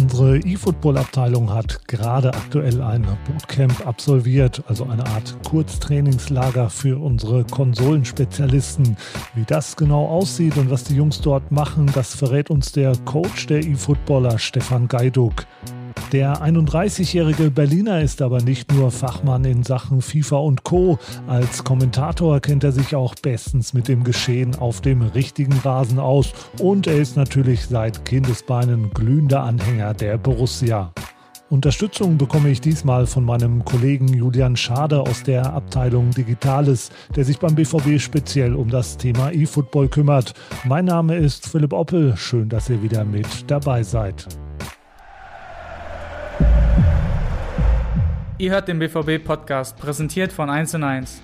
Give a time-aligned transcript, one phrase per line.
[0.00, 8.96] Unsere eFootball-Abteilung hat gerade aktuell ein Bootcamp absolviert, also eine Art Kurztrainingslager für unsere Konsolenspezialisten.
[9.34, 13.46] Wie das genau aussieht und was die Jungs dort machen, das verrät uns der Coach
[13.46, 15.44] der eFootballer Stefan Gaiduk.
[16.12, 20.98] Der 31-jährige Berliner ist aber nicht nur Fachmann in Sachen FIFA und Co.
[21.28, 26.32] Als Kommentator kennt er sich auch bestens mit dem Geschehen auf dem richtigen Rasen aus
[26.58, 30.92] und er ist natürlich seit Kindesbeinen glühender Anhänger der Borussia.
[31.48, 37.38] Unterstützung bekomme ich diesmal von meinem Kollegen Julian Schade aus der Abteilung Digitales, der sich
[37.38, 40.34] beim BVB speziell um das Thema E-Football kümmert.
[40.64, 42.16] Mein Name ist Philipp Oppel.
[42.16, 44.26] Schön, dass ihr wieder mit dabei seid.
[48.40, 51.20] Ihr hört den BVB-Podcast, präsentiert von 1 und 1.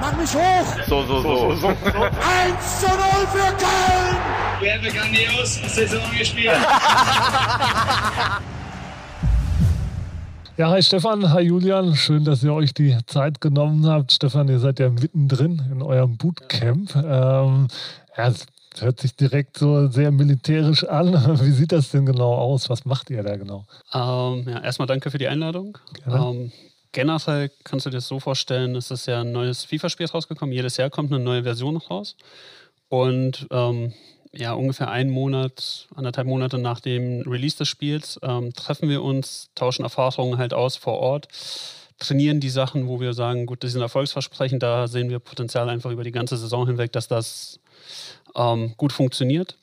[0.00, 0.66] Mach mich hoch!
[0.88, 1.54] So, so, so.
[1.54, 1.68] so.
[1.68, 1.76] 1
[2.80, 2.96] zu 0
[3.30, 4.16] für Köln!
[4.58, 6.50] Wir haben grandios Saison gespielt.
[10.56, 14.10] Ja, hi Stefan, hi Julian, schön, dass ihr euch die Zeit genommen habt.
[14.10, 16.96] Stefan, ihr seid ja mittendrin in eurem Bootcamp.
[16.96, 17.68] Ähm,
[18.16, 18.32] ja,
[18.82, 21.12] hört sich direkt so sehr militärisch an.
[21.40, 22.68] Wie sieht das denn genau aus?
[22.70, 23.66] Was macht ihr da genau?
[23.92, 25.78] Ähm, ja, erstmal danke für die Einladung.
[26.06, 26.52] Ähm,
[26.92, 30.52] generell kannst du dir das so vorstellen, es ist ja ein neues FIFA-Spiel rausgekommen.
[30.52, 32.16] Jedes Jahr kommt eine neue Version raus.
[32.88, 33.92] Und ähm,
[34.32, 39.50] ja, ungefähr einen Monat, anderthalb Monate nach dem Release des Spiels ähm, treffen wir uns,
[39.54, 41.28] tauschen Erfahrungen halt aus vor Ort
[41.98, 45.90] trainieren die Sachen, wo wir sagen, gut, das sind Erfolgsversprechen, da sehen wir Potenzial einfach
[45.90, 47.58] über die ganze Saison hinweg, dass das
[48.36, 49.56] ähm, gut funktioniert.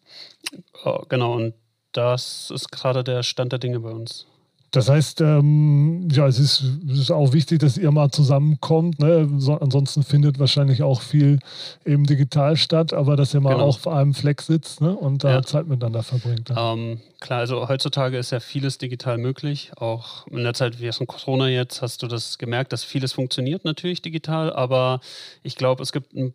[0.84, 1.54] Äh, genau, und
[1.92, 4.26] das ist gerade der Stand der Dinge bei uns.
[4.74, 8.98] Das heißt, ähm, ja, es ist, es ist, auch wichtig, dass ihr mal zusammenkommt.
[8.98, 9.30] Ne?
[9.38, 11.38] So, ansonsten findet wahrscheinlich auch viel
[11.86, 13.66] eben digital statt, aber dass ihr mal genau.
[13.66, 14.96] auch auf einem Fleck sitzt ne?
[14.96, 15.42] und da ja.
[15.44, 16.52] Zeit miteinander verbringt.
[16.58, 19.72] Ähm, klar, also heutzutage ist ja vieles digital möglich.
[19.76, 23.66] Auch in der Zeit wie von Corona jetzt hast du das gemerkt, dass vieles funktioniert
[23.66, 25.02] natürlich digital, aber
[25.44, 26.34] ich glaube, es gibt ein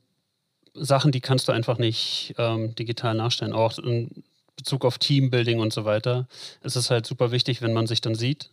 [0.80, 3.52] Sachen, die kannst du einfach nicht ähm, digital nachstellen.
[3.52, 4.24] Auch in
[4.56, 6.26] Bezug auf Teambuilding und so weiter
[6.62, 8.50] ist es halt super wichtig, wenn man sich dann sieht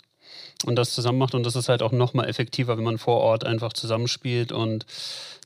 [0.65, 1.35] und das zusammen macht.
[1.35, 4.85] Und das ist halt auch nochmal effektiver, wenn man vor Ort einfach zusammenspielt und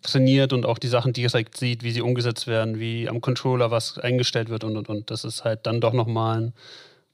[0.03, 3.97] trainiert und auch die Sachen direkt sieht, wie sie umgesetzt werden, wie am Controller was
[3.97, 5.11] eingestellt wird und und und.
[5.11, 6.53] Das ist halt dann doch nochmal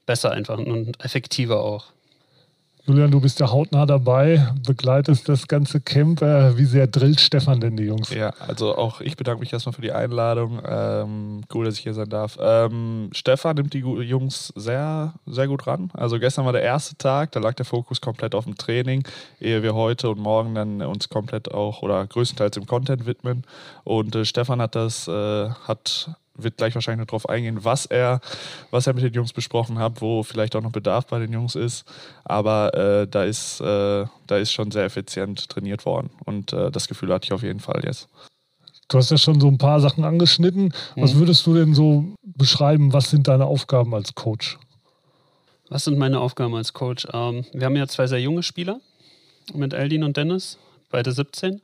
[0.06, 1.86] besser einfach und effektiver auch.
[2.86, 6.22] Julian, du bist ja hautnah dabei, begleitest das ganze Camp.
[6.22, 8.14] Äh, wie sehr drillt Stefan denn die Jungs?
[8.14, 10.60] Ja, also auch ich bedanke mich erstmal für die Einladung.
[10.64, 12.38] Ähm, cool, dass ich hier sein darf.
[12.40, 15.90] Ähm, Stefan nimmt die Jungs sehr, sehr gut ran.
[15.94, 19.02] Also gestern war der erste Tag, da lag der Fokus komplett auf dem Training,
[19.40, 23.42] ehe wir heute und morgen dann uns komplett auch oder größtenteils im Content widmen.
[23.82, 28.20] Und äh, Stefan hat das, äh, hat wird gleich wahrscheinlich noch darauf eingehen, was er,
[28.70, 31.54] was er mit den Jungs besprochen hat, wo vielleicht auch noch Bedarf bei den Jungs
[31.54, 31.84] ist.
[32.24, 36.88] Aber äh, da, ist, äh, da ist schon sehr effizient trainiert worden und äh, das
[36.88, 38.08] Gefühl hatte ich auf jeden Fall jetzt.
[38.88, 40.72] Du hast ja schon so ein paar Sachen angeschnitten.
[40.94, 41.20] Was mhm.
[41.20, 42.92] würdest du denn so beschreiben?
[42.92, 44.58] Was sind deine Aufgaben als Coach?
[45.68, 47.08] Was sind meine Aufgaben als Coach?
[47.12, 48.80] Ähm, wir haben ja zwei sehr junge Spieler
[49.54, 50.58] mit Eldin und Dennis,
[50.90, 51.60] beide 17.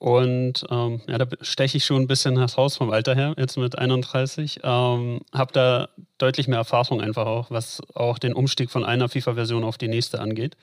[0.00, 3.76] Und ähm, ja, da steche ich schon ein bisschen heraus vom Alter her, jetzt mit
[3.76, 4.60] 31.
[4.64, 9.62] Ähm, habe da deutlich mehr Erfahrung einfach auch, was auch den Umstieg von einer FIFA-Version
[9.62, 10.56] auf die nächste angeht.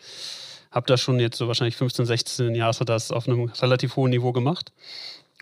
[0.71, 4.31] Habe da schon jetzt so wahrscheinlich 15, 16 Jahre das auf einem relativ hohen Niveau
[4.31, 4.73] gemacht.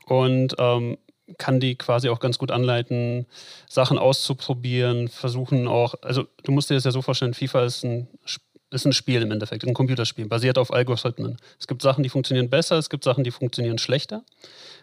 [0.07, 0.97] Und ähm,
[1.37, 3.25] kann die quasi auch ganz gut anleiten,
[3.69, 8.09] Sachen auszuprobieren, versuchen auch, also du musst dir das ja so vorstellen, FIFA ist ein
[8.25, 11.37] Spiel, ist ein Spiel im Endeffekt, ein Computerspiel, basiert auf Algorithmen.
[11.59, 14.23] Es gibt Sachen, die funktionieren besser, es gibt Sachen, die funktionieren schlechter.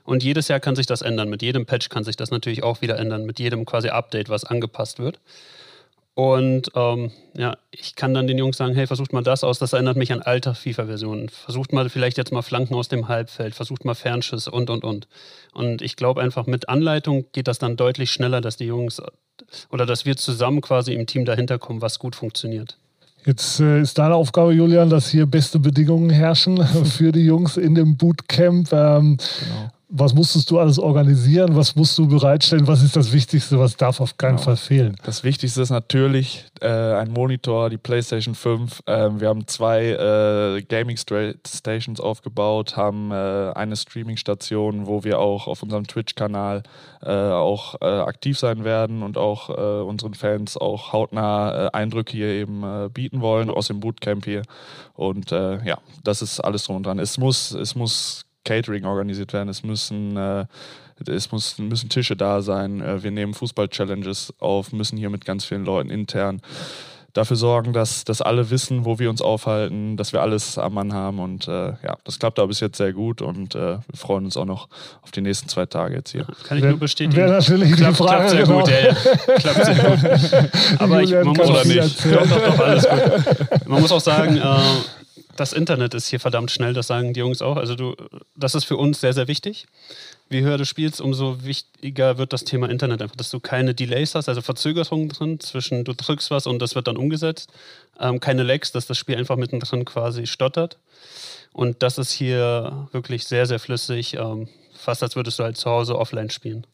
[0.04, 1.28] Und jedes Jahr kann sich das ändern.
[1.28, 4.44] Mit jedem Patch kann sich das natürlich auch wieder ändern, mit jedem quasi Update, was
[4.44, 5.20] angepasst wird.
[6.14, 9.72] Und ähm, ja, ich kann dann den Jungs sagen, hey, versucht mal das aus, das
[9.72, 11.30] erinnert mich an alte FIFA-Versionen.
[11.30, 15.08] Versucht mal vielleicht jetzt mal Flanken aus dem Halbfeld, versucht mal Fernschüsse und, und, und.
[15.54, 19.00] Und ich glaube einfach, mit Anleitung geht das dann deutlich schneller, dass die Jungs
[19.70, 22.76] oder dass wir zusammen quasi im Team dahinter kommen, was gut funktioniert.
[23.24, 27.74] Jetzt äh, ist deine Aufgabe, Julian, dass hier beste Bedingungen herrschen für die Jungs in
[27.74, 28.72] dem Bootcamp.
[28.72, 31.54] Ähm, genau was musstest du alles organisieren?
[31.54, 32.66] Was musst du bereitstellen?
[32.66, 33.58] Was ist das Wichtigste?
[33.58, 34.44] Was darf auf keinen genau.
[34.44, 34.96] Fall fehlen?
[35.04, 38.84] Das Wichtigste ist natürlich äh, ein Monitor, die PlayStation 5.
[38.86, 45.46] Ähm, wir haben zwei äh, Gaming Stations aufgebaut, haben äh, eine Streaming-Station, wo wir auch
[45.46, 46.62] auf unserem Twitch-Kanal
[47.02, 52.28] äh, auch äh, aktiv sein werden und auch äh, unseren Fans auch hautnah Eindrücke hier
[52.28, 54.42] eben bieten wollen aus dem Bootcamp hier.
[54.94, 56.98] Und ja, das ist alles drum und dran.
[56.98, 60.46] Es muss, es muss Catering organisiert werden, es müssen, äh,
[61.06, 65.44] es muss, müssen Tische da sein, äh, wir nehmen Fußball-Challenges auf, müssen hier mit ganz
[65.44, 66.40] vielen Leuten intern
[67.12, 70.94] dafür sorgen, dass, dass alle wissen, wo wir uns aufhalten, dass wir alles am Mann
[70.94, 71.18] haben.
[71.18, 74.36] Und äh, ja, das klappt aber bis jetzt sehr gut und äh, wir freuen uns
[74.36, 74.68] auch noch
[75.02, 76.26] auf die nächsten zwei Tage jetzt hier.
[76.44, 77.16] Kann ich nur bestätigen.
[77.16, 78.58] Wäre natürlich klappt, die Frage, klappt sehr genau.
[78.60, 78.94] gut, ja, ja.
[79.38, 80.50] Klappt sehr gut.
[80.78, 83.68] Aber ich, man, muss auch, nicht doch, doch, doch, alles gut.
[83.68, 84.58] man muss auch sagen, äh,
[85.36, 87.56] das Internet ist hier verdammt schnell, das sagen die Jungs auch.
[87.56, 87.94] Also du,
[88.36, 89.66] das ist für uns sehr, sehr wichtig.
[90.30, 94.14] Je höher du spielst, umso wichtiger wird das Thema Internet einfach, dass du keine Delays
[94.14, 97.52] hast, also Verzögerungen drin zwischen du drückst was und das wird dann umgesetzt.
[98.00, 100.78] Ähm, keine Lags, dass das Spiel einfach mittendrin quasi stottert.
[101.52, 104.14] Und das ist hier wirklich sehr, sehr flüssig.
[104.14, 106.66] Ähm, fast als würdest du halt zu Hause offline spielen.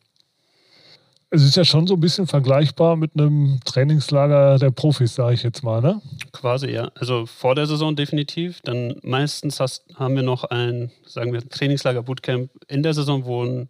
[1.31, 5.43] Es ist ja schon so ein bisschen vergleichbar mit einem Trainingslager der Profis, sage ich
[5.43, 6.01] jetzt mal, ne?
[6.33, 6.91] Quasi, ja.
[6.95, 8.63] Also vor der Saison definitiv.
[8.63, 13.45] Dann meistens hast, haben wir noch ein, sagen wir, Trainingslager Bootcamp in der Saison, wo
[13.45, 13.69] ein,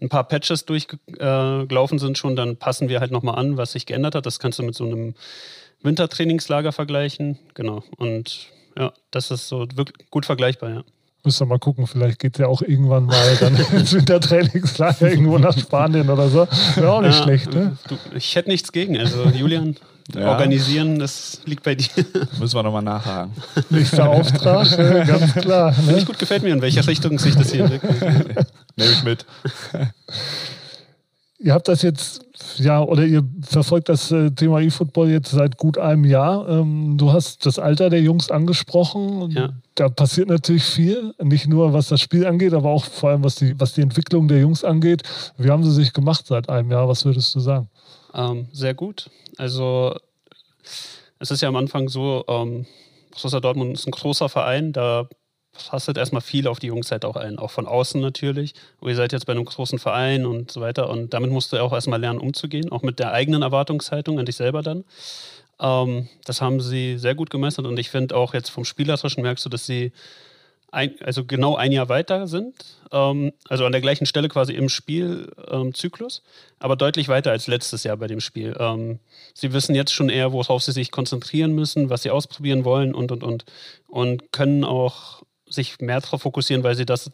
[0.00, 2.34] ein paar Patches durchgelaufen sind schon.
[2.34, 4.26] Dann passen wir halt nochmal an, was sich geändert hat.
[4.26, 5.14] Das kannst du mit so einem
[5.82, 7.38] Wintertrainingslager vergleichen.
[7.54, 7.84] Genau.
[7.98, 10.84] Und ja, das ist so wirklich gut vergleichbar, ja.
[11.26, 15.58] Müsst ihr mal gucken, vielleicht geht ja auch irgendwann mal dann ins Wintertrainingslager irgendwo nach
[15.58, 16.46] Spanien oder so.
[16.76, 17.76] Wäre auch nicht Ja, schlecht, ne?
[17.88, 18.96] Du, ich hätte nichts gegen.
[18.96, 19.74] Also Julian,
[20.14, 20.28] Ja.
[20.28, 21.88] organisieren, das liegt bei dir.
[22.38, 23.32] Müssen wir nochmal nachhaken.
[23.70, 25.72] Nächster Auftrag, äh, ganz klar.
[25.72, 25.98] Finde Ne?
[25.98, 28.00] ich gut, gefällt mir, in welche Richtung sich das hier entwickelt.
[28.76, 29.26] Nehme ich mit.
[31.46, 32.24] Ihr habt das jetzt,
[32.56, 36.48] ja, oder ihr verfolgt das äh, Thema E-Football jetzt seit gut einem Jahr.
[36.48, 39.30] Ähm, du hast das Alter der Jungs angesprochen.
[39.30, 39.50] Ja.
[39.76, 43.36] Da passiert natürlich viel, nicht nur was das Spiel angeht, aber auch vor allem was
[43.36, 45.04] die, was die Entwicklung der Jungs angeht.
[45.38, 46.88] Wie haben sie sich gemacht seit einem Jahr?
[46.88, 47.70] Was würdest du sagen?
[48.12, 49.08] Ähm, sehr gut.
[49.36, 49.94] Also
[51.20, 52.66] es ist ja am Anfang so, ähm,
[53.12, 55.08] Borussia Dortmund ist ein großer Verein, da
[55.70, 58.54] passt erstmal viel auf die Jungszeit auch ein, auch von außen natürlich.
[58.80, 61.62] Und ihr seid jetzt bei einem großen Verein und so weiter und damit musst du
[61.62, 64.84] auch erstmal lernen umzugehen, auch mit der eigenen Erwartungshaltung an dich selber dann.
[65.60, 69.44] Ähm, das haben sie sehr gut gemeistert und ich finde auch jetzt vom Spielerischen merkst
[69.44, 69.92] du, dass sie
[70.72, 72.54] ein, also genau ein Jahr weiter sind,
[72.92, 76.22] ähm, also an der gleichen Stelle quasi im Spielzyklus,
[76.58, 78.54] aber deutlich weiter als letztes Jahr bei dem Spiel.
[78.58, 78.98] Ähm,
[79.32, 83.12] sie wissen jetzt schon eher, worauf sie sich konzentrieren müssen, was sie ausprobieren wollen und
[83.12, 83.44] und und
[83.88, 87.10] und können auch sich mehr darauf fokussieren, weil sie das,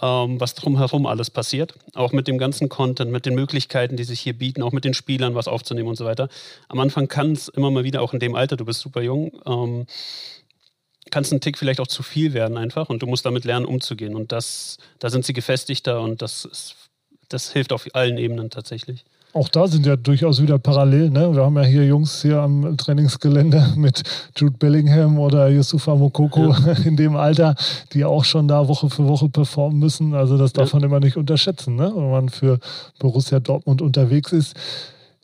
[0.00, 4.20] ähm, was drumherum alles passiert, auch mit dem ganzen Content, mit den Möglichkeiten, die sich
[4.20, 6.28] hier bieten, auch mit den Spielern was aufzunehmen und so weiter.
[6.68, 9.32] Am Anfang kann es immer mal wieder, auch in dem Alter, du bist super jung,
[9.46, 9.86] ähm,
[11.10, 13.64] kann es ein Tick vielleicht auch zu viel werden einfach und du musst damit lernen,
[13.64, 14.16] umzugehen.
[14.16, 16.85] Und das, da sind sie gefestigter und das, ist,
[17.28, 19.04] das hilft auf allen Ebenen tatsächlich.
[19.32, 21.12] Auch da sind ja durchaus wieder Parallelen.
[21.12, 21.34] Ne?
[21.34, 24.02] Wir haben ja hier Jungs hier am Trainingsgelände mit
[24.34, 26.54] Jude Bellingham oder Yusufa Mokoko
[26.86, 27.54] in dem Alter,
[27.92, 30.14] die auch schon da Woche für Woche performen müssen.
[30.14, 30.78] Also das darf Ja.
[30.78, 31.92] man immer nicht unterschätzen, ne?
[31.94, 32.58] wenn man für
[32.98, 34.54] Borussia Dortmund unterwegs ist.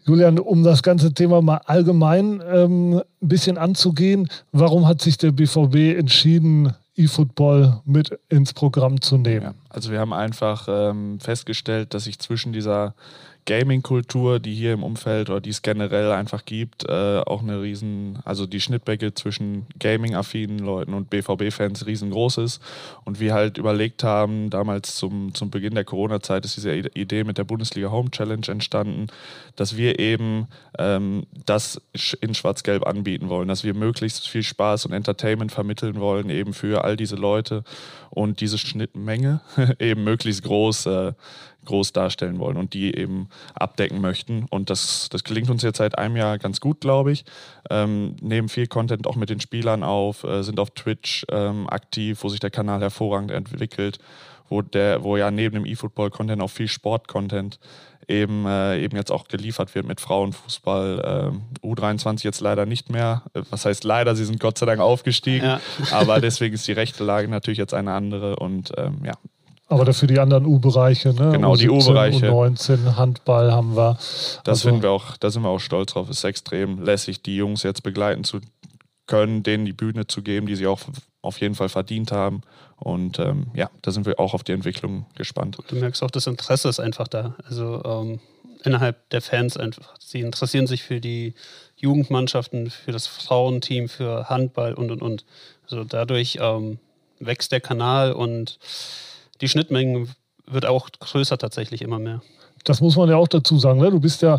[0.05, 5.31] Julian, um das ganze Thema mal allgemein ähm, ein bisschen anzugehen, warum hat sich der
[5.33, 9.43] BVB entschieden, E-Football mit ins Programm zu nehmen?
[9.43, 12.95] Ja, also wir haben einfach ähm, festgestellt, dass sich zwischen dieser
[13.47, 18.21] Gaming-Kultur, die hier im Umfeld oder die es generell einfach gibt, äh, auch eine riesen,
[18.25, 22.63] also die Schnittbecke zwischen Gaming-affinen Leuten und BVB-Fans riesengroß ist.
[23.05, 27.37] Und wir halt überlegt haben, damals zum, zum Beginn der Corona-Zeit ist diese Idee mit
[27.37, 29.09] der Bundesliga Home Challenge entstanden,
[29.57, 30.47] dass wir eben
[30.79, 31.81] ähm, das
[32.21, 36.85] in Schwarz-Gelb anbieten wollen, dass wir möglichst viel Spaß und Entertainment vermitteln wollen, eben für
[36.85, 37.65] all diese Leute
[38.11, 39.41] und diese Schnittmenge
[39.81, 41.13] eben möglichst groß, äh,
[41.65, 44.47] groß darstellen wollen und die eben abdecken möchten.
[44.51, 47.25] Und das, das gelingt uns jetzt seit einem Jahr ganz gut, glaube ich.
[47.71, 52.19] Ähm, nehmen viel Content auch mit den Spielern auf, äh, sind auf Twitch ähm, aktiv,
[52.23, 53.99] wo sich der Kanal hervorragend entwickelt,
[54.49, 57.59] wo, der, wo ja neben dem E-Football-Content auch viel Sport-Content
[58.09, 61.31] eben, äh, eben jetzt auch geliefert wird mit Frauenfußball.
[61.33, 63.23] Ähm, U23 jetzt leider nicht mehr.
[63.35, 65.47] Äh, Was heißt leider, sie sind Gott sei Dank aufgestiegen.
[65.47, 65.61] Ja.
[65.91, 68.37] Aber deswegen ist die rechte Lage natürlich jetzt eine andere.
[68.37, 69.15] Und ähm, ja,
[69.73, 71.33] Aber dafür die anderen U-Bereiche, ne?
[71.33, 72.31] Genau, die U17, U-Bereiche.
[72.31, 73.95] U19, Handball haben wir.
[74.45, 76.09] das Also- finden wir auch, da sind wir auch stolz drauf.
[76.09, 78.41] Es ist extrem lässig, die Jungs jetzt begleiten zu
[79.07, 80.81] können, denen die Bühne zu geben, die sie auch
[81.23, 82.43] auf jeden Fall verdient haben.
[82.77, 85.59] Und ähm, ja, da sind wir auch auf die Entwicklung gespannt.
[85.69, 87.35] Du merkst auch, das Interesse ist einfach da.
[87.49, 88.21] Also ähm,
[88.65, 89.95] innerhalb der Fans einfach.
[90.01, 91.35] Sie interessieren sich für die
[91.77, 95.25] Jugendmannschaften, für das Frauenteam, für Handball und und und.
[95.65, 96.79] Also dadurch ähm,
[97.21, 98.59] wächst der Kanal und
[99.41, 100.09] die Schnittmengen
[100.47, 102.23] wird auch größer tatsächlich immer mehr.
[102.65, 103.81] Das muss man ja auch dazu sagen.
[103.81, 103.91] Ne?
[103.91, 104.39] Du bist ja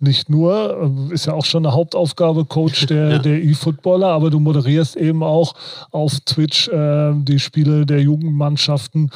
[0.00, 3.18] nicht nur, äh, ist ja auch schon eine Hauptaufgabe, Coach der, Ja.
[3.18, 5.54] der E-Footballer, aber du moderierst eben auch
[5.90, 9.10] auf Twitch äh, die Spiele der Jugendmannschaften.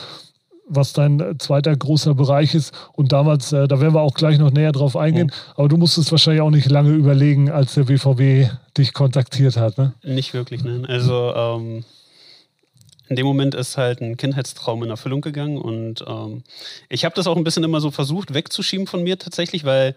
[0.75, 2.73] was dein zweiter großer Bereich ist.
[2.95, 5.53] Und damals, äh, da werden wir auch gleich noch näher drauf eingehen, mhm.
[5.57, 9.93] aber du musstest wahrscheinlich auch nicht lange überlegen, als der BVB dich kontaktiert hat, ne?
[10.03, 10.87] Nicht wirklich, nein.
[10.87, 11.85] Also ähm,
[13.13, 16.45] in dem Moment ist halt ein Kindheitstraum in Erfüllung gegangen und ähm,
[16.89, 19.95] ich habe das auch ein bisschen immer so versucht wegzuschieben von mir tatsächlich, weil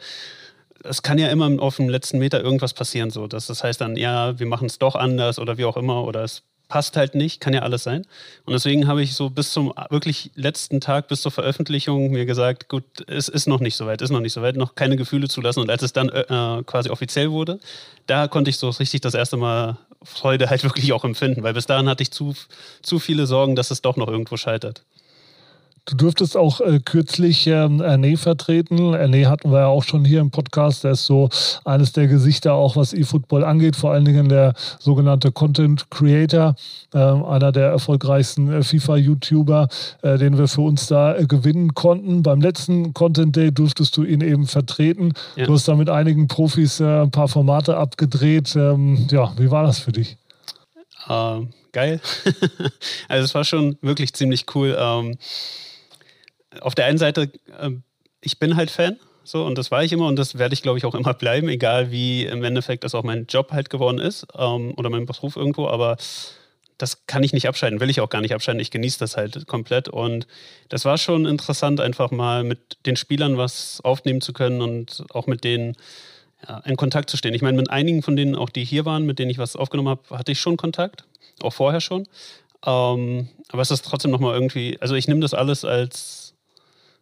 [0.83, 3.27] es kann ja immer auf dem letzten Meter irgendwas passieren, so.
[3.27, 6.25] Dass das heißt dann, ja, wir machen es doch anders oder wie auch immer oder
[6.25, 8.05] es passt halt nicht, kann ja alles sein.
[8.45, 12.69] Und deswegen habe ich so bis zum wirklich letzten Tag, bis zur Veröffentlichung mir gesagt,
[12.69, 15.27] gut, es ist noch nicht so weit, ist noch nicht so weit, noch keine Gefühle
[15.27, 15.59] zulassen.
[15.59, 17.59] Und als es dann äh, quasi offiziell wurde,
[18.07, 21.65] da konnte ich so richtig das erste Mal Freude halt wirklich auch empfinden, weil bis
[21.65, 22.35] dahin hatte ich zu,
[22.81, 24.83] zu viele Sorgen, dass es doch noch irgendwo scheitert.
[25.87, 28.95] Du durftest auch äh, kürzlich ähm, Erne vertreten.
[28.95, 30.83] Erne hatten wir ja auch schon hier im Podcast.
[30.83, 31.29] Der ist so
[31.63, 33.75] eines der Gesichter auch, was E-Football angeht.
[33.75, 36.55] Vor allen Dingen der sogenannte Content Creator,
[36.91, 39.67] äh, einer der erfolgreichsten äh, FIFA-YouTuber,
[40.01, 42.23] äh, den wir für uns da äh, gewinnen konnten.
[42.23, 45.13] Beim letzten Content Day durftest du ihn eben vertreten.
[45.35, 45.45] Ja.
[45.45, 48.55] Du hast da mit einigen Profis ein paar Formate abgedreht.
[48.55, 50.17] Ähm, ja, wie war das für dich?
[51.07, 52.01] Ähm, geil.
[53.07, 54.75] also es war schon wirklich ziemlich cool.
[54.79, 55.17] Ähm
[56.61, 57.71] auf der einen Seite, äh,
[58.21, 60.77] ich bin halt Fan, so, und das war ich immer und das werde ich, glaube
[60.77, 64.27] ich, auch immer bleiben, egal wie im Endeffekt das auch mein Job halt geworden ist
[64.37, 65.97] ähm, oder mein Beruf irgendwo, aber
[66.77, 68.59] das kann ich nicht abschalten, will ich auch gar nicht abschalten.
[68.59, 69.87] Ich genieße das halt komplett.
[69.87, 70.27] Und
[70.69, 75.25] das war schon interessant, einfach mal mit den Spielern was aufnehmen zu können und auch
[75.25, 75.75] mit denen
[76.47, 77.33] ja, in Kontakt zu stehen.
[77.33, 79.89] Ich meine, mit einigen von denen, auch die hier waren, mit denen ich was aufgenommen
[79.89, 81.05] habe, hatte ich schon Kontakt,
[81.41, 82.07] auch vorher schon.
[82.65, 86.24] Ähm, aber es ist trotzdem nochmal irgendwie, also ich nehme das alles als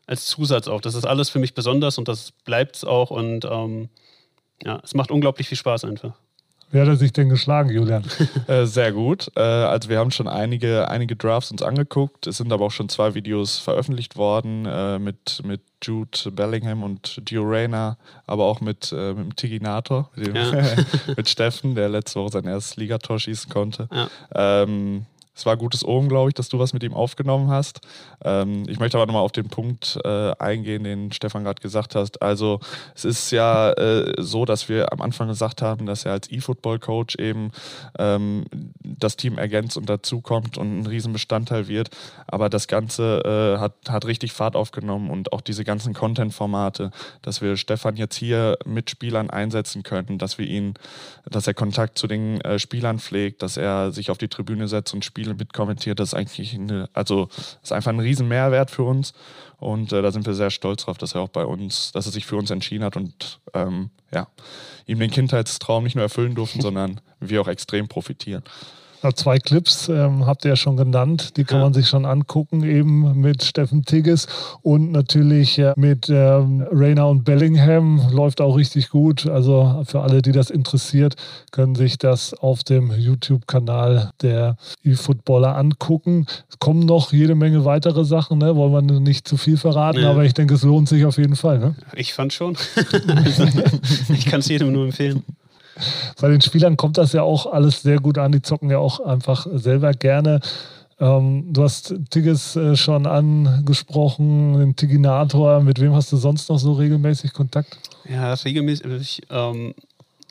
[0.06, 0.82] als Zusatz auch.
[0.82, 3.12] Das ist alles für mich besonders und das bleibt es auch.
[3.12, 3.90] Und ähm,
[4.64, 6.14] ja, es macht unglaublich viel Spaß einfach.
[6.74, 8.04] Wie hat er sich denn geschlagen, Julian?
[8.48, 9.30] äh, sehr gut.
[9.36, 12.26] Äh, also wir haben schon einige, einige Drafts uns angeguckt.
[12.26, 17.22] Es sind aber auch schon zwei Videos veröffentlicht worden äh, mit, mit Jude Bellingham und
[17.26, 20.64] Gio Reyna, aber auch mit, äh, mit dem Tiginator, mit, ja.
[21.16, 23.88] mit Steffen, der letzte Woche sein erstes Ligator schießen konnte.
[23.92, 24.10] Ja.
[24.64, 27.82] Ähm, es war gutes Ohren, glaube ich, dass du was mit ihm aufgenommen hast.
[28.24, 32.22] Ähm, ich möchte aber nochmal auf den Punkt äh, eingehen, den Stefan gerade gesagt hast.
[32.22, 32.60] Also
[32.94, 37.16] es ist ja äh, so, dass wir am Anfang gesagt haben, dass er als E-Football-Coach
[37.16, 37.52] eben
[37.98, 38.46] ähm,
[38.84, 41.90] das Team ergänzt und dazukommt und ein Riesenbestandteil wird.
[42.28, 46.92] Aber das Ganze äh, hat, hat richtig Fahrt aufgenommen und auch diese ganzen Content-Formate,
[47.24, 50.76] dass wir Stefan jetzt hier mit Spielern einsetzen können, dass wir ihn,
[51.26, 54.94] dass er Kontakt zu den äh, Spielern pflegt, dass er sich auf die Tribüne setzt
[54.94, 56.00] und spielt Spiele mitkommentiert.
[56.00, 57.30] Das ist eigentlich eine, also
[57.62, 59.14] ist einfach ein riesen Mehrwert für uns.
[59.58, 62.12] Und äh, da sind wir sehr stolz drauf, dass er auch bei uns, dass er
[62.12, 64.28] sich für uns entschieden hat und ähm, ja,
[64.86, 68.44] ihm den Kindheitstraum nicht nur erfüllen durften, sondern wir auch extrem profitieren.
[69.12, 71.66] Zwei Clips ähm, habt ihr ja schon genannt, die kann ja.
[71.66, 74.28] man sich schon angucken, eben mit Steffen Tigges
[74.62, 78.10] und natürlich äh, mit ähm, Rainer und Bellingham.
[78.12, 79.28] Läuft auch richtig gut.
[79.28, 81.16] Also für alle, die das interessiert,
[81.52, 86.26] können sich das auf dem YouTube-Kanal der E-Footballer angucken.
[86.50, 88.56] Es kommen noch jede Menge weitere Sachen, ne?
[88.56, 90.06] wollen wir nicht zu viel verraten, nee.
[90.06, 91.60] aber ich denke, es lohnt sich auf jeden Fall.
[91.60, 91.76] Ne?
[91.96, 92.58] Ich fand schon.
[94.10, 95.24] ich kann es jedem nur empfehlen.
[96.20, 98.32] Bei den Spielern kommt das ja auch alles sehr gut an.
[98.32, 100.40] Die zocken ja auch einfach selber gerne.
[101.00, 105.62] Ähm, du hast Tigges äh, schon angesprochen, den Tiginator.
[105.62, 107.78] Mit wem hast du sonst noch so regelmäßig Kontakt?
[108.08, 109.24] Ja, regelmäßig.
[109.30, 109.74] Ähm,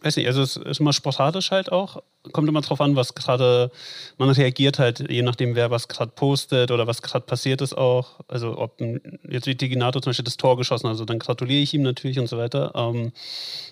[0.05, 2.03] weiß nicht, also es ist immer sporadisch halt auch.
[2.33, 3.71] Kommt immer drauf an, was gerade,
[4.19, 8.21] man reagiert halt, je nachdem, wer was gerade postet oder was gerade passiert ist auch.
[8.29, 8.81] Also ob
[9.29, 12.29] jetzt wie Tiginato zum Beispiel das Tor geschossen, also dann gratuliere ich ihm natürlich und
[12.29, 12.73] so weiter.
[12.75, 13.13] Ähm,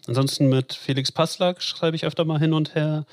[0.06, 3.06] ansonsten mit Felix Passlack schreibe ich öfter mal hin und her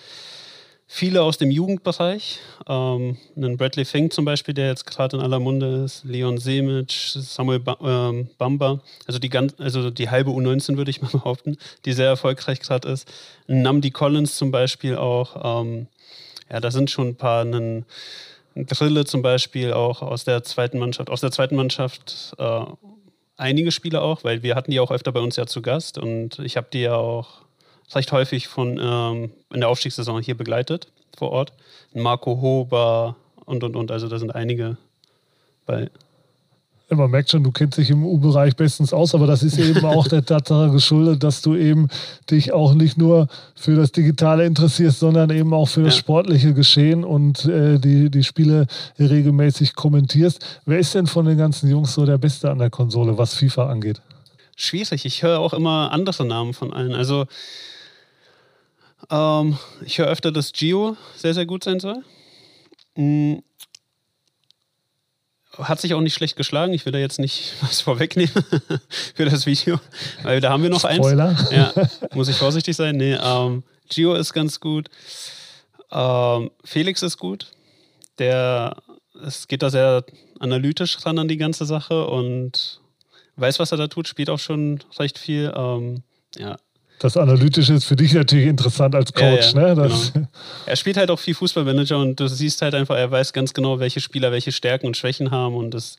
[0.88, 2.40] viele aus dem Jugendbereich.
[2.68, 6.92] Ähm, einen Bradley Fink zum Beispiel, der jetzt gerade in aller Munde ist, Leon Semic,
[6.92, 11.58] Samuel ba ähm, Bamba, also die, ganz, also die halbe U19 würde ich mal behaupten,
[11.86, 13.12] die sehr erfolgreich gerade ist.
[13.48, 15.62] Namdi Collins zum Beispiel auch.
[15.62, 15.88] Ähm,
[16.50, 17.86] ja, da sind schon ein paar, einen,
[18.66, 22.66] Drille zum Beispiel auch aus der zweiten Mannschaft, aus der zweiten Mannschaft äh,
[23.36, 26.40] einige Spieler auch, weil wir hatten die auch öfter bei uns ja zu Gast und
[26.40, 27.46] ich habe die ja auch
[27.94, 31.54] recht häufig von, ähm, in der Aufstiegssaison hier begleitet vor Ort.
[31.94, 33.16] Marco Hober
[33.46, 33.92] und und und.
[33.92, 34.78] Also da sind einige
[35.66, 35.90] bei.
[36.90, 40.08] Man merkt schon, du kennst dich im U-Bereich bestens aus, aber das ist eben auch
[40.08, 41.90] der Tatsache geschuldet, dass du eben
[42.32, 46.00] dich auch nicht nur für das Digitale interessierst, sondern eben auch für das ja.
[46.00, 48.68] sportliche Geschehen und äh, die, die Spiele
[48.98, 50.62] regelmäßig kommentierst.
[50.66, 53.68] Wer ist denn von den ganzen Jungs so der Beste an der Konsole, was FIFA
[53.68, 54.02] angeht?
[54.56, 55.04] Schwierig.
[55.04, 56.96] Ich höre auch immer andere Namen von allen.
[56.96, 57.26] Also
[59.10, 62.04] ähm, ich höre öfter, dass Gio sehr, sehr gut sein soll.
[62.96, 63.44] Mhm.
[65.58, 66.74] hat sich auch nicht schlecht geschlagen.
[66.74, 68.34] Ich will da jetzt nicht was vorwegnehmen
[69.16, 69.80] für das Video,
[70.24, 71.30] weil da haben wir noch Spoiler.
[71.30, 71.52] eins.
[71.52, 71.74] Ja,
[72.14, 72.98] muss ich vorsichtig sein.
[72.98, 74.90] Nee, ähm, Gio ist ganz gut.
[75.92, 77.52] Ähm, Felix ist gut.
[78.20, 78.76] Der
[79.26, 80.04] es geht da sehr
[80.40, 82.82] analytisch ran an die ganze Sache und
[83.36, 85.52] weiß, was er da tut, spielt auch schon recht viel.
[85.56, 86.04] Ähm,
[86.38, 86.58] ja,
[87.00, 89.90] Das Analytische ist für dich natürlich interessant als Coach, Ja, ja, ne?
[90.14, 90.28] Genau.
[90.66, 93.80] Er spielt halt auch viel Fußballmanager und du siehst halt einfach, er weiß ganz genau,
[93.80, 95.98] welche Spieler welche Stärken und Schwächen haben und das,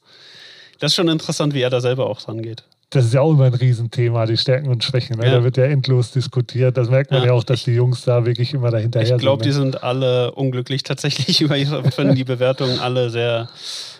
[0.81, 2.65] das ist schon interessant, wie er da selber auch dran geht.
[2.91, 5.19] das ist ja auch immer ein Riesenthema, die Stärken und Schwächen.
[5.19, 5.27] Ne?
[5.27, 5.33] Ja.
[5.37, 6.77] Da wird ja endlos diskutiert.
[6.77, 9.43] Das merkt man ja, auch, dass ich- die Jungs da wirklich immer dahinterher Ich glaube,
[9.45, 9.67] die sind.
[9.67, 9.71] ne?
[9.73, 13.49] sind alle unglücklich tatsächlich über ihre, finden die Bewertungen alle sehr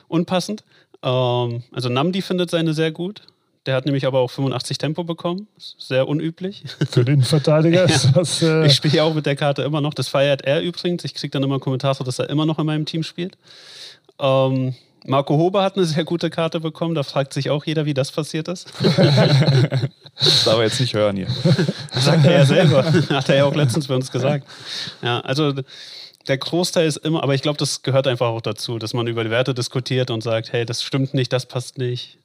[0.09, 0.65] unpassend.
[1.03, 3.23] Ähm, also Namdi findet seine sehr gut.
[3.69, 5.47] Der hat nämlich aber auch 85 Tempo bekommen.
[5.77, 6.65] Sehr unüblich.
[6.91, 8.41] Für den Innenverteidiger ist das.
[8.41, 9.93] Äh, Ich spiele ja auch mit der Karte immer noch.
[9.93, 11.05] Das feiert er übrigens.
[11.05, 13.37] Ich kriege dann immer einen Kommentar, dass er immer noch in meinem Team spielt.
[14.19, 16.95] Ähm, Marco Hober hat eine sehr gute Karte bekommen.
[16.95, 18.73] Da fragt sich auch jeder, wie das passiert ist.
[18.83, 21.29] Das darf er jetzt nicht hören hier.
[21.93, 22.85] Sagt er ja selber.
[23.11, 24.47] Hat er ja auch letztens bei uns gesagt.
[25.03, 25.53] Ja, also
[26.27, 29.25] der Großteil ist immer, aber ich glaube, das gehört einfach auch dazu, dass man über
[29.25, 32.18] die Werte diskutiert und sagt, hey, das stimmt nicht, das passt nicht.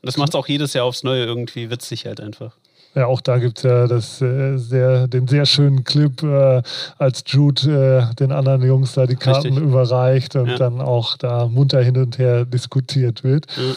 [0.00, 2.56] Und das macht es auch jedes Jahr aufs Neue irgendwie witzig halt einfach.
[2.94, 6.62] Ja, auch da gibt es ja das, äh, sehr, den sehr schönen Clip, äh,
[6.98, 9.62] als Jude äh, den anderen Jungs da die Karten Richtig.
[9.62, 10.56] überreicht und Ja.
[10.56, 13.46] dann auch da munter hin und her diskutiert wird.
[13.56, 13.74] Ja.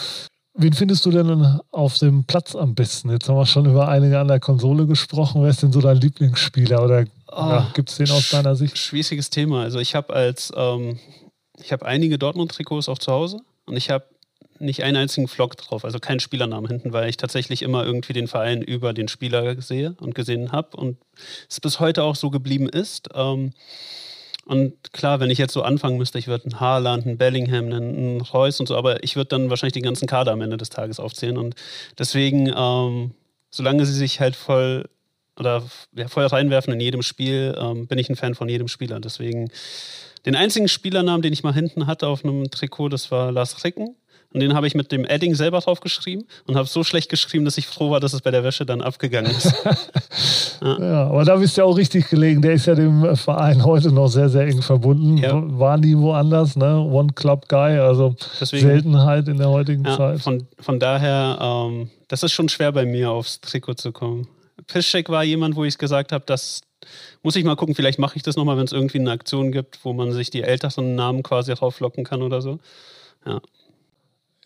[0.54, 3.10] Wen findest du denn auf dem Platz am besten?
[3.10, 5.42] Jetzt haben wir schon über einige an der Konsole gesprochen.
[5.42, 6.82] Wer ist denn so dein Lieblingsspieler?
[6.82, 8.76] Oder ja, gibt es den aus deiner Sicht?
[8.76, 9.62] Schwieriges Thema.
[9.62, 10.98] Also ich habe als, ähm,
[11.58, 14.04] ich habe einige Dortmund-Trikots auch zu Hause und ich habe
[14.62, 18.28] nicht einen einzigen Vlog drauf, also keinen Spielernamen hinten, weil ich tatsächlich immer irgendwie den
[18.28, 20.98] Verein über den Spieler sehe und gesehen habe und
[21.48, 23.08] es bis heute auch so geblieben ist.
[23.14, 23.52] Ähm,
[24.44, 28.20] und klar, wenn ich jetzt so anfangen müsste, ich würde einen Haaland, einen Bellingham, einen,
[28.20, 30.98] Reus und so, aber ich würde dann wahrscheinlich den ganzen Kader am Ende des Tages
[30.98, 31.36] aufzählen.
[31.36, 31.54] Und
[31.98, 33.12] deswegen, ähm,
[33.50, 34.88] solange sie sich halt voll
[35.38, 35.62] oder
[35.94, 39.00] ja, voll reinwerfen in jedem Spiel, ähm, bin ich ein Fan von jedem Spieler.
[39.00, 39.50] Deswegen
[40.26, 43.96] den einzigen Spielernamen, den ich mal hinten hatte auf einem Trikot, das war Lars Ricken.
[44.34, 47.44] Und den habe ich mit dem Edding selber drauf geschrieben und habe so schlecht geschrieben,
[47.44, 49.52] dass ich froh war, dass es bei der Wäsche dann abgegangen ist.
[50.62, 52.40] Ja, aber da bist du ja auch richtig gelegen.
[52.40, 55.16] Der ist ja dem Verein heute noch sehr, sehr eng verbunden.
[55.18, 55.32] Ja.
[55.58, 56.78] War nie woanders, ne?
[56.78, 60.20] One-Club-Guy, also Deswegen- Seltenheit in der heutigen Ja, Zeit.
[60.20, 64.28] von, von daher, ähm, das ist schon schwer bei mir aufs Trikot zu kommen.
[64.68, 66.60] Piszczek war jemand, wo ich gesagt habe, das
[67.22, 69.84] muss ich mal gucken, vielleicht mache ich das nochmal, wenn es irgendwie eine Aktion gibt,
[69.84, 72.58] wo man sich die älteren Namen quasi rauflocken kann oder so.
[73.26, 73.40] Ja.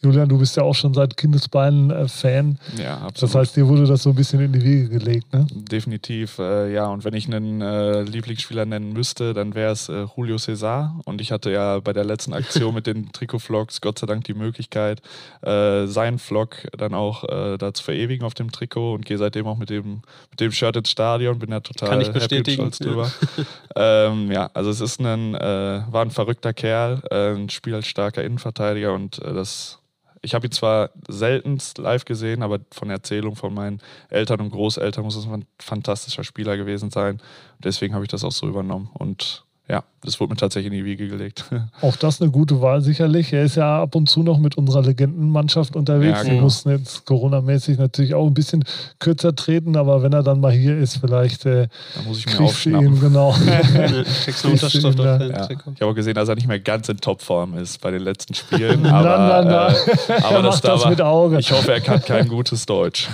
[0.03, 2.59] Julian, du bist ja auch schon seit Kindesbeinen äh, Fan.
[2.77, 3.23] Ja, absolut.
[3.23, 5.47] Das heißt, dir wurde das so ein bisschen in die Wiege gelegt, ne?
[5.51, 6.87] Definitiv, äh, ja.
[6.89, 11.01] Und wenn ich einen äh, Lieblingsspieler nennen müsste, dann wäre es äh, Julio Cesar.
[11.07, 14.35] Und ich hatte ja bei der letzten Aktion mit den Trikot-Vlogs Gott sei Dank die
[14.35, 15.01] Möglichkeit,
[15.41, 19.47] äh, seinen Vlog dann auch äh, da zu verewigen auf dem Trikot und gehe seitdem
[19.47, 21.39] auch mit dem, mit dem Shirt ins Stadion.
[21.39, 23.11] Bin ja total Kann ich happy und bestätigen, stolz drüber.
[23.77, 28.93] ähm, ja, also es ist ein, äh, war ein verrückter Kerl, äh, ein spielstarker Innenverteidiger
[28.93, 29.79] und äh, das
[30.27, 35.05] ich habe ihn zwar seltenst live gesehen, aber von Erzählung von meinen Eltern und Großeltern
[35.05, 37.23] muss es ein fantastischer Spieler gewesen sein.
[37.61, 38.91] Deswegen habe ich das auch so übernommen.
[38.93, 41.44] Und ja, das wurde mir tatsächlich in die Wiege gelegt.
[41.81, 43.33] Auch das eine gute Wahl sicherlich.
[43.33, 46.18] Er ist ja ab und zu noch mit unserer Legendenmannschaft unterwegs.
[46.18, 46.42] Ja, Wir genau.
[46.44, 48.62] mussten jetzt Corona-mäßig natürlich auch ein bisschen
[49.00, 52.33] kürzer treten, aber wenn er dann mal hier ist, vielleicht äh, Da muss ich mir
[52.37, 53.00] du ihn, aufschnappen.
[53.00, 53.33] genau.
[54.24, 55.48] Kriegst du Unterschrift auf Ja.
[55.50, 58.35] Ich habe auch gesehen, dass er nicht mehr ganz in Topform ist bei den letzten
[58.35, 58.83] Spielen.
[58.83, 59.74] Nein, Aber, nein, nein.
[60.09, 61.38] Äh, Er aber macht das war- mit Auge.
[61.40, 63.09] Ich hoffe, er kann kein gutes Deutsch.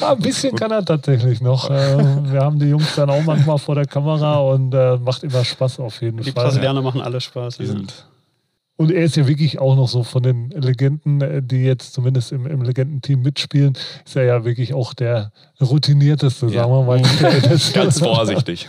[0.00, 1.68] Ja, ein bisschen kann er tatsächlich noch.
[1.70, 5.44] Äh, Wir haben die Jungs dann auch manchmal vor der Kamera und äh, macht immer
[5.44, 6.44] Spaß auf jeden Die Fall.
[6.44, 7.58] Brasilianer machen alle Spaß.
[7.58, 7.68] Die ja.
[7.68, 8.06] sind
[8.78, 12.30] Und er ist ja wirklich auch noch so von den Legenden, äh, die jetzt zumindest
[12.32, 13.72] im, im Legendenteam mitspielen,
[14.04, 16.64] ist er ja wirklich auch der routinierteste, Ja.
[16.64, 17.00] sagen wir mal.
[17.72, 18.68] ganz vorsichtig.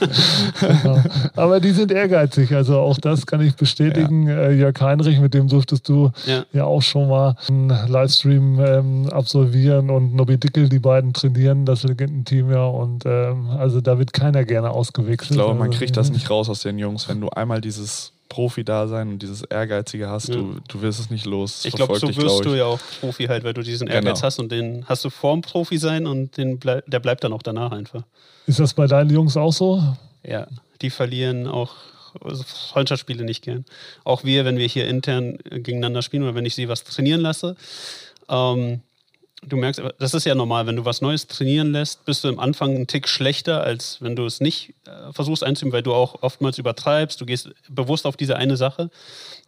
[0.61, 1.03] Ja.
[1.35, 4.27] Aber die sind ehrgeizig, also auch das kann ich bestätigen.
[4.27, 6.45] Äh, Jörg Heinrich, mit dem durftest du Ja.
[6.53, 11.83] ja auch schon mal einen Livestream ähm, absolvieren und Nobby Dickel, die beiden trainieren das
[11.83, 15.31] Legendenteam ja und ähm, also da wird keiner gerne ausgewechselt.
[15.31, 18.13] Ich glaube, man Also, kriegt das nicht raus aus den Jungs, wenn du einmal dieses
[18.29, 20.35] Profi-Dasein und dieses Ehrgeizige hast, Ja.
[20.35, 21.65] du, du wirst es nicht los.
[21.65, 23.97] Ich glaube, so dich, wirst glaub du ja auch Profi halt, weil du diesen Genau.
[23.97, 27.33] Ehrgeiz hast und den hast du vorm Profi sein und den blei der bleibt dann
[27.33, 28.03] auch danach einfach.
[28.45, 29.81] Ist das bei deinen Jungs auch so?
[30.23, 30.47] Ja,
[30.81, 31.73] die verlieren auch
[32.23, 33.65] also Freundschaftsspiele nicht gern.
[34.03, 37.55] Auch wir, wenn wir hier intern gegeneinander spielen oder wenn ich sie was trainieren lasse.
[38.29, 38.81] Ähm,
[39.45, 42.39] du merkst, das ist ja normal, wenn du was Neues trainieren lässt, bist du am
[42.39, 46.23] Anfang einen Tick schlechter, als wenn du es nicht äh, versuchst einzuüben, weil du auch
[46.23, 48.89] oftmals übertreibst, du gehst bewusst auf diese eine Sache.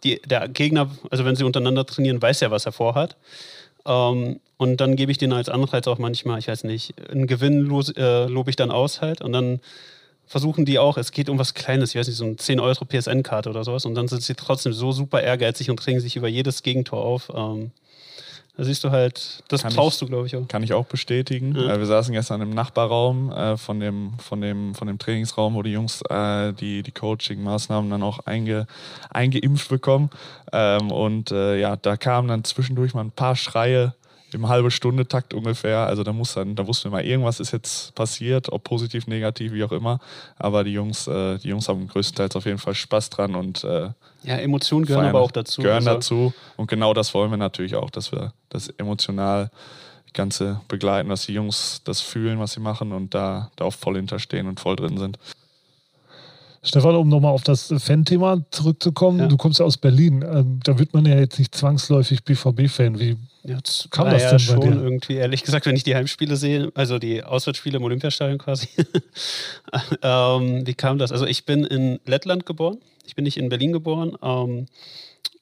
[0.03, 3.17] Die, der Gegner, also wenn sie untereinander trainieren, weiß ja, was er vorhat.
[3.85, 7.61] Ähm, und dann gebe ich denen als Anreiz auch manchmal, ich weiß nicht, einen Gewinn
[7.61, 9.59] los, äh, lobe ich dann aus halt und dann
[10.27, 12.85] versuchen die auch, es geht um was Kleines, ich weiß nicht, so eine 10 Euro
[12.85, 16.27] PSN-Karte oder sowas und dann sind sie trotzdem so super ehrgeizig und trinken sich über
[16.27, 17.31] jedes Gegentor auf.
[17.33, 17.71] Ähm,
[18.59, 20.45] da siehst du halt, das kann brauchst ich, du, glaube ich, auch.
[20.49, 21.55] Kann ich auch bestätigen.
[21.55, 21.75] Ja.
[21.75, 25.63] Äh, wir saßen gestern im Nachbarraum äh, von, dem, von, dem, von dem Trainingsraum, wo
[25.63, 28.67] die Jungs äh, die, die Coaching-Maßnahmen dann auch einge,
[29.11, 30.09] eingeimpft bekommen.
[30.51, 33.93] Ähm, und äh, ja, da kamen dann zwischendurch mal ein paar Schreie
[34.33, 35.79] im halbe Stunde Takt ungefähr.
[35.79, 39.53] Also da muss dann, da wussten wir mal, irgendwas ist jetzt passiert, ob positiv, negativ,
[39.53, 39.99] wie auch immer.
[40.37, 43.89] Aber die Jungs, äh, die Jungs haben größtenteils auf jeden Fall Spaß dran und äh,
[44.23, 45.61] ja, Emotionen gehören aber auch dazu.
[45.61, 45.91] Gehören also.
[45.91, 46.33] dazu.
[46.57, 49.49] Und genau das wollen wir natürlich auch, dass wir das emotional
[50.13, 53.95] Ganze begleiten, dass die Jungs das fühlen, was sie machen und da, da auch voll
[53.95, 55.17] hinterstehen und voll drin sind.
[56.61, 59.27] Stefan, um nochmal auf das Fan-Thema zurückzukommen, ja.
[59.27, 60.25] du kommst ja aus Berlin.
[60.29, 62.99] Ähm, da wird man ja jetzt nicht zwangsläufig BVB-Fan.
[62.99, 63.57] Wie ja,
[63.89, 64.71] kam das ja schon dir?
[64.71, 68.67] irgendwie, ehrlich gesagt, wenn ich die Heimspiele sehe, also die Auswärtsspiele im Olympiastadion quasi.
[70.01, 71.11] ähm, wie kam das?
[71.11, 72.79] Also ich bin in Lettland geboren.
[73.05, 74.17] Ich bin nicht in Berlin geboren.
[74.21, 74.67] Ähm,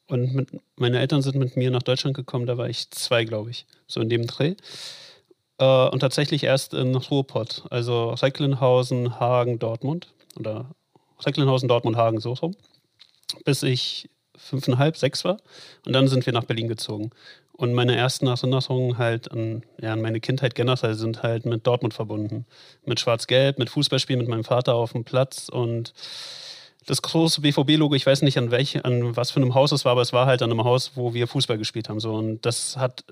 [0.08, 3.50] und mit, meine Eltern sind mit mir nach Deutschland gekommen, da war ich zwei, glaube
[3.50, 4.56] ich, so in dem Dreh.
[5.58, 10.08] Äh, und tatsächlich erst in Ruhrpott, also Recklinghausen, Hagen, Dortmund.
[10.38, 10.70] Oder
[11.26, 12.56] Recklinghausen, Dortmund, Hagen, so rum.
[13.44, 15.38] Bis ich fünfeinhalb, sechs war.
[15.86, 17.12] Und dann sind wir nach Berlin gezogen.
[17.54, 21.94] Und meine ersten Erinnerungen halt an, ja, an meine Kindheit generell sind halt mit Dortmund
[21.94, 22.46] verbunden.
[22.86, 25.94] Mit Schwarz-Gelb, mit Fußballspielen mit meinem Vater auf dem Platz und
[26.86, 29.92] das große BVB-Logo, ich weiß nicht an welch, an was für einem Haus es war,
[29.92, 32.00] aber es war halt an einem Haus, wo wir Fußball gespielt haben.
[32.00, 32.14] So.
[32.14, 33.04] Und das hat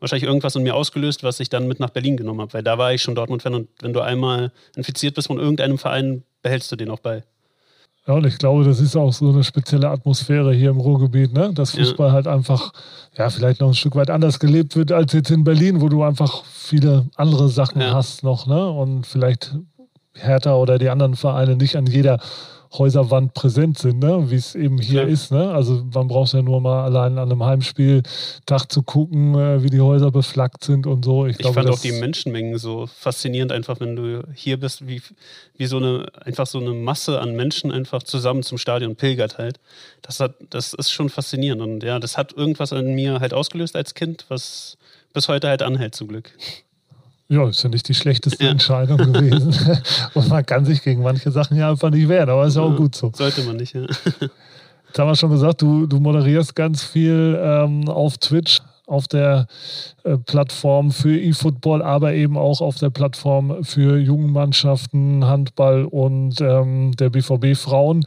[0.00, 2.76] wahrscheinlich irgendwas in mir ausgelöst, was ich dann mit nach Berlin genommen habe, weil da
[2.76, 6.76] war ich schon Dortmund-Fan und wenn du einmal infiziert bist von irgendeinem Verein, behältst du
[6.76, 7.22] den auch bei.
[8.06, 11.52] Ja, und ich glaube, das ist auch so eine spezielle Atmosphäre hier im Ruhrgebiet, ne?
[11.52, 12.12] dass Fußball ja.
[12.14, 12.72] halt einfach,
[13.16, 16.02] ja, vielleicht noch ein Stück weit anders gelebt wird als jetzt in Berlin, wo du
[16.02, 17.92] einfach viele andere Sachen ja.
[17.92, 18.70] hast noch, ne?
[18.70, 19.54] Und vielleicht
[20.14, 22.18] Hertha oder die anderen Vereine nicht an jeder
[22.72, 24.30] Häuserwand präsent sind, ne?
[24.30, 25.08] wie es eben hier ja.
[25.08, 25.32] ist.
[25.32, 25.50] Ne?
[25.50, 29.80] Also man braucht ja nur mal allein an einem Heimspieltag zu gucken, äh, wie die
[29.80, 31.26] Häuser beflaggt sind und so.
[31.26, 35.02] Ich, ich glaube, fand auch die Menschenmengen so faszinierend, einfach wenn du hier bist, wie,
[35.56, 39.58] wie so eine, einfach so eine Masse an Menschen einfach zusammen zum Stadion pilgert halt.
[40.02, 43.74] Das, hat, das ist schon faszinierend und ja, das hat irgendwas an mir halt ausgelöst
[43.74, 44.78] als Kind, was
[45.12, 46.30] bis heute halt anhält zum Glück.
[47.30, 48.50] Ja, ist ja nicht die schlechteste ja.
[48.50, 49.54] Entscheidung gewesen.
[50.14, 52.76] Und man kann sich gegen manche Sachen ja einfach nicht wehren, aber ist ja auch
[52.76, 53.12] gut so.
[53.14, 53.82] Sollte man nicht, ja.
[53.82, 59.46] Jetzt haben wir schon gesagt, du, du moderierst ganz viel ähm, auf Twitch, auf der
[60.02, 66.96] äh, Plattform für eFootball, aber eben auch auf der Plattform für Jugendmannschaften, Handball und ähm,
[66.98, 68.04] der BVB Frauen.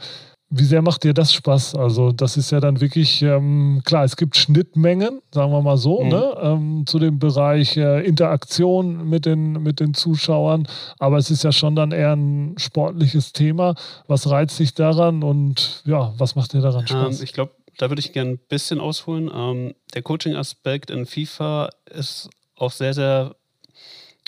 [0.56, 1.74] Wie sehr macht dir das Spaß?
[1.74, 6.04] Also, das ist ja dann wirklich, ähm, klar, es gibt Schnittmengen, sagen wir mal so,
[6.04, 6.10] mhm.
[6.10, 10.68] ne, ähm, zu dem Bereich äh, Interaktion mit den, mit den Zuschauern,
[11.00, 13.74] aber es ist ja schon dann eher ein sportliches Thema.
[14.06, 17.18] Was reizt dich daran und ja, was macht dir daran ähm, Spaß?
[17.18, 19.32] Ähm, ich glaube, da würde ich gerne ein bisschen ausholen.
[19.34, 23.36] Ähm, der Coaching-Aspekt in FIFA ist auch sehr, sehr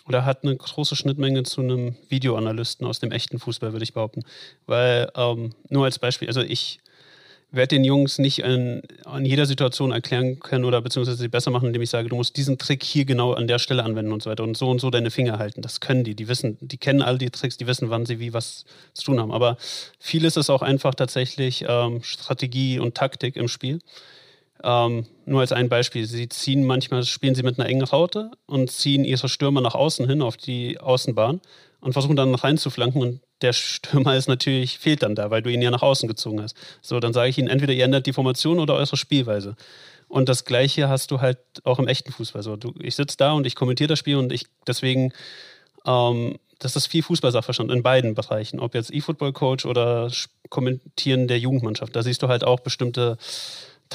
[0.07, 4.23] oder hat eine große Schnittmenge zu einem Videoanalysten aus dem echten Fußball, würde ich behaupten.
[4.65, 6.79] Weil, ähm, nur als Beispiel, also ich
[7.51, 11.67] werde den Jungs nicht in, an jeder Situation erklären können oder beziehungsweise sie besser machen,
[11.67, 14.29] indem ich sage, du musst diesen Trick hier genau an der Stelle anwenden und so
[14.29, 15.61] weiter und so und so deine Finger halten.
[15.61, 16.15] Das können die.
[16.15, 19.19] Die wissen, die kennen all die Tricks, die wissen, wann sie wie was zu tun
[19.19, 19.31] haben.
[19.31, 19.57] Aber
[19.99, 23.79] vieles ist auch einfach tatsächlich ähm, Strategie und Taktik im Spiel.
[24.63, 26.05] Ähm, nur als ein Beispiel.
[26.05, 30.07] Sie ziehen manchmal, spielen sie mit einer engen Raute und ziehen ihre Stürmer nach außen
[30.07, 31.41] hin auf die Außenbahn
[31.81, 35.61] und versuchen dann reinzuflanken und der Stürmer ist natürlich, fehlt dann da, weil du ihn
[35.61, 36.55] ja nach außen gezogen hast.
[36.81, 39.55] So, dann sage ich ihnen, entweder ihr ändert die Formation oder eure Spielweise.
[40.07, 42.43] Und das Gleiche hast du halt auch im echten Fußball.
[42.43, 45.11] So, du, ich sitze da und ich kommentiere das Spiel und ich deswegen,
[45.85, 50.09] ähm, das ist viel Fußballsachverstand in beiden Bereichen, ob jetzt E-Football-Coach oder
[50.49, 51.95] Kommentieren der Jugendmannschaft.
[51.95, 53.17] Da siehst du halt auch bestimmte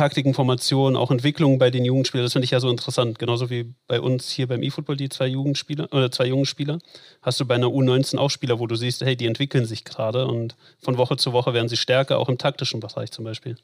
[0.01, 2.25] Taktiken, Formationen, auch Entwicklungen bei den Jugendspielern.
[2.25, 3.19] Das finde ich ja so interessant.
[3.19, 6.79] Genauso wie bei uns hier beim E-Football die zwei Jugendspieler oder zwei jungen Spieler.
[7.21, 10.27] Hast du bei einer U19 auch Spieler, wo du siehst, hey, die entwickeln sich gerade
[10.27, 13.57] und von Woche zu Woche werden sie stärker, auch im taktischen Bereich zum Beispiel.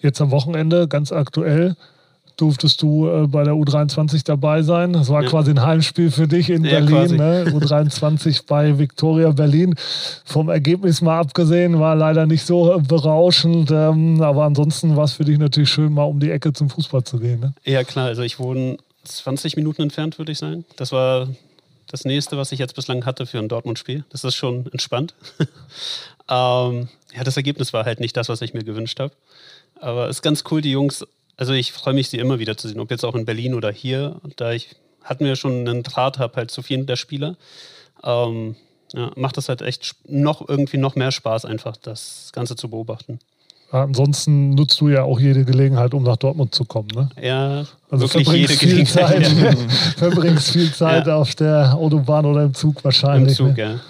[0.00, 1.76] Jetzt am Wochenende, ganz aktuell,
[2.40, 4.92] durftest du äh, bei der U23 dabei sein.
[4.92, 5.28] Das war ja.
[5.28, 7.16] quasi ein Heimspiel für dich in ja, Berlin.
[7.16, 7.44] Ne?
[7.54, 9.74] U23 bei Victoria Berlin.
[10.24, 13.70] Vom Ergebnis mal abgesehen, war leider nicht so äh, berauschend.
[13.70, 17.04] Ähm, aber ansonsten war es für dich natürlich schön, mal um die Ecke zum Fußball
[17.04, 17.40] zu gehen.
[17.40, 17.52] Ne?
[17.64, 18.06] Ja, klar.
[18.06, 20.64] Also ich wohne 20 Minuten entfernt, würde ich sagen.
[20.76, 21.28] Das war
[21.88, 24.04] das nächste, was ich jetzt bislang hatte für ein Dortmund-Spiel.
[24.10, 25.14] Das ist schon entspannt.
[26.28, 29.12] ähm, ja, das Ergebnis war halt nicht das, was ich mir gewünscht habe.
[29.80, 31.04] Aber es ist ganz cool, die Jungs.
[31.40, 33.72] Also ich freue mich, sie immer wieder zu sehen, ob jetzt auch in Berlin oder
[33.72, 34.20] hier.
[34.36, 37.34] Da ich hatten wir schon einen Draht habe halt zu vielen der Spieler.
[38.04, 38.56] Ähm,
[38.92, 43.20] ja, macht das halt echt noch irgendwie noch mehr Spaß, einfach das Ganze zu beobachten.
[43.70, 46.88] Ansonsten nutzt du ja auch jede Gelegenheit, um nach Dortmund zu kommen.
[46.94, 47.08] Ne?
[47.22, 49.26] Ja, also verbringst viel, Zeit,
[49.96, 51.16] verbringst viel Zeit ja.
[51.16, 53.40] auf der Autobahn oder im Zug wahrscheinlich.
[53.40, 53.62] Im Zug, ne?
[53.62, 53.80] ja.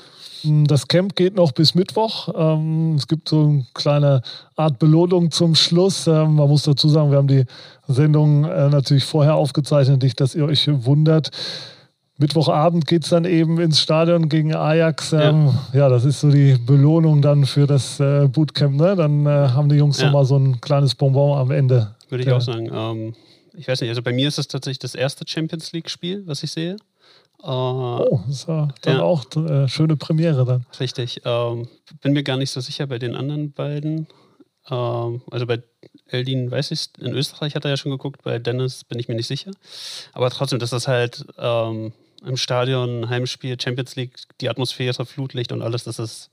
[0.43, 2.29] Hm, das Camp geht noch bis Mittwoch.
[2.35, 4.23] Ähm, es gibt so eine kleine
[4.57, 6.07] Art Belohnung zum Schluss.
[6.07, 7.45] Ähm, man muss dazu sagen, wir haben die
[7.89, 11.31] Sendung äh, natürlich vorher aufgezeichnet, nicht, dass ihr euch wundert.
[12.19, 15.13] Mittwochabend geht es dann eben ins Stadion gegen Ajax.
[15.15, 15.81] Ähm, ja.
[15.81, 15.89] ja.
[15.89, 18.77] das ist so die Belohnung dann für das äh, Bootcamp.
[18.77, 18.95] Ne?
[18.95, 20.07] Dann äh, haben die Jungs ja.
[20.07, 21.95] nochmal so ein kleines Bonbon am Ende.
[22.11, 22.37] Würde ich ja.
[22.37, 22.71] auch sagen.
[22.73, 23.15] Ähm,
[23.55, 26.53] ich weiß nicht, also bei mir ist es tatsächlich das erste Champions League-Spiel, was ich
[26.53, 26.77] sehe.
[27.43, 29.03] Äh, oh, das ja dann ja.
[29.03, 30.67] auch äh, schöne Premiere dann.
[30.79, 31.23] Richtig.
[31.25, 31.69] Ähm,
[32.01, 34.07] bin mir gar nicht so sicher bei den anderen beiden.
[34.69, 35.63] Ähm, also bei
[36.07, 39.15] Eldin weiß ich in Österreich hat er ja schon geguckt, bei Dennis bin ich mir
[39.15, 39.51] nicht sicher.
[40.13, 41.93] Aber trotzdem, das ist halt ähm,
[42.25, 46.31] im Stadion, Heimspiel, Champions League, die Atmosphäre, Flutlicht und alles, das ist,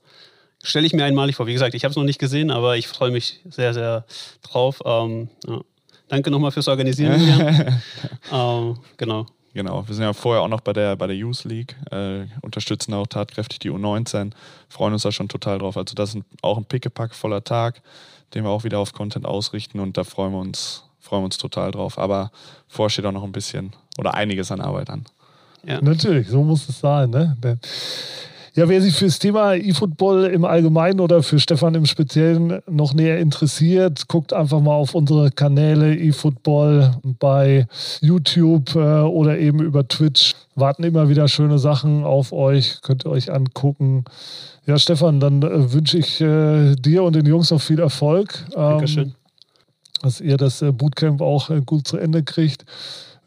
[0.62, 1.46] stelle ich mir einmalig vor.
[1.46, 4.04] Wie gesagt, ich habe es noch nicht gesehen, aber ich freue mich sehr, sehr
[4.42, 4.82] drauf.
[4.84, 5.60] Ähm, ja.
[6.08, 7.20] Danke nochmal fürs Organisieren.
[8.32, 9.26] ähm, genau.
[9.58, 12.94] Genau, wir sind ja vorher auch noch bei der, bei der Youth League, äh, unterstützen
[12.94, 14.30] auch tatkräftig die U19,
[14.68, 15.76] freuen uns da schon total drauf.
[15.76, 17.82] Also das ist auch ein Pickepack voller Tag,
[18.34, 21.38] den wir auch wieder auf Content ausrichten und da freuen wir uns, freuen wir uns
[21.38, 21.98] total drauf.
[21.98, 22.30] Aber
[22.68, 25.06] vorher steht auch noch ein bisschen oder einiges an Arbeit an.
[25.64, 25.80] Ja.
[25.82, 27.10] Natürlich, so muss es sein.
[27.10, 27.36] Ne?
[28.58, 32.92] Ja, wer sich für das Thema E-Football im Allgemeinen oder für Stefan im Speziellen noch
[32.92, 37.68] näher interessiert, guckt einfach mal auf unsere Kanäle eFootball bei
[38.00, 40.34] YouTube äh, oder eben über Twitch.
[40.56, 44.02] Warten immer wieder schöne Sachen auf euch, könnt ihr euch angucken.
[44.66, 48.44] Ja, Stefan, dann äh, wünsche ich äh, dir und den Jungs noch viel Erfolg.
[48.48, 49.14] Ähm, Dankeschön.
[50.02, 52.64] Dass ihr das Bootcamp auch gut zu Ende kriegt.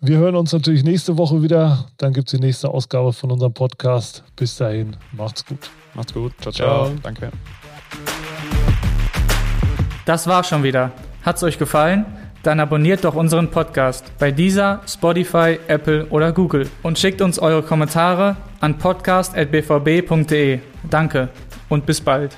[0.03, 1.85] Wir hören uns natürlich nächste Woche wieder.
[1.97, 4.23] Dann gibt es die nächste Ausgabe von unserem Podcast.
[4.35, 5.69] Bis dahin, macht's gut.
[5.93, 6.33] Macht's gut.
[6.41, 6.85] Ciao, ciao.
[6.85, 6.95] ciao.
[7.03, 7.29] Danke.
[10.07, 10.91] Das war's schon wieder.
[11.23, 12.07] Hat's euch gefallen?
[12.41, 17.61] Dann abonniert doch unseren Podcast bei dieser, Spotify, Apple oder Google und schickt uns eure
[17.61, 20.61] Kommentare an podcast.bvb.de.
[20.89, 21.29] Danke
[21.69, 22.35] und bis bald.